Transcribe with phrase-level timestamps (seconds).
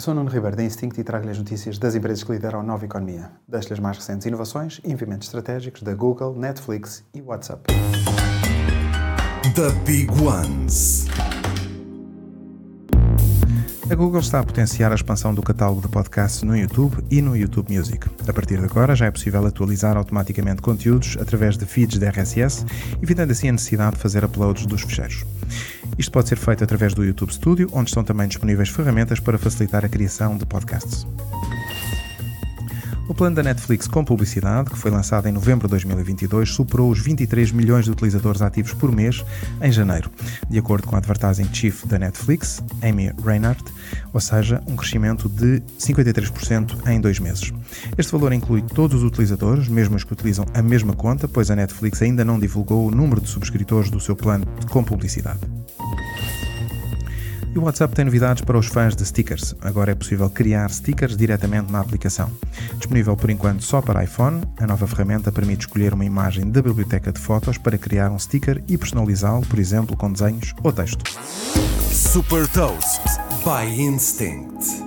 [0.00, 2.62] Eu sou Nuno Ribeiro da Instinct e trago-lhe as notícias das empresas que lideram a
[2.62, 3.32] nova economia.
[3.46, 7.64] Deixo-lhe as mais recentes inovações e investimentos estratégicos da Google, Netflix e WhatsApp.
[9.54, 11.04] The Big Ones.
[13.90, 17.36] A Google está a potenciar a expansão do catálogo de podcasts no YouTube e no
[17.36, 18.08] YouTube Music.
[18.28, 22.64] A partir de agora já é possível atualizar automaticamente conteúdos através de feeds de RSS,
[23.02, 25.24] evitando assim a necessidade de fazer uploads dos fecheiros.
[25.98, 29.84] Isto pode ser feito através do YouTube Studio, onde estão também disponíveis ferramentas para facilitar
[29.84, 31.04] a criação de podcasts.
[33.10, 37.00] O plano da Netflix com publicidade, que foi lançado em novembro de 2022, superou os
[37.00, 39.24] 23 milhões de utilizadores ativos por mês
[39.60, 40.08] em janeiro,
[40.48, 43.64] de acordo com a Advertising Chief da Netflix, Amy Reinhardt,
[44.12, 47.52] ou seja, um crescimento de 53% em dois meses.
[47.96, 51.56] Este valor inclui todos os utilizadores, mesmo os que utilizam a mesma conta, pois a
[51.56, 55.40] Netflix ainda não divulgou o número de subscritores do seu plano com publicidade.
[57.52, 59.56] E o WhatsApp tem novidades para os fãs de stickers.
[59.60, 62.30] Agora é possível criar stickers diretamente na aplicação.
[62.76, 67.10] Disponível por enquanto só para iPhone, a nova ferramenta permite escolher uma imagem da biblioteca
[67.10, 71.02] de fotos para criar um sticker e personalizá-lo, por exemplo, com desenhos ou texto.
[71.90, 73.00] Super Toast
[73.44, 74.79] by Instinct.